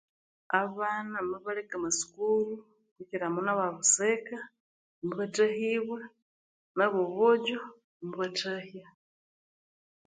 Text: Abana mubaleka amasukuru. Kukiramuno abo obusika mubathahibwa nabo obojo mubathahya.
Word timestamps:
Abana 0.63 1.17
mubaleka 1.29 1.73
amasukuru. 1.79 2.53
Kukiramuno 2.95 3.49
abo 3.53 3.63
obusika 3.71 4.37
mubathahibwa 5.03 6.01
nabo 6.77 6.97
obojo 7.05 7.57
mubathahya. 8.05 8.85